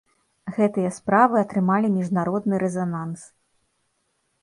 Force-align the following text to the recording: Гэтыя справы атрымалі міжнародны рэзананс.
Гэтыя 0.55 0.91
справы 0.99 1.35
атрымалі 1.43 1.93
міжнародны 1.99 2.55
рэзананс. 2.67 3.21